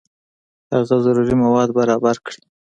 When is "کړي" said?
2.25-2.41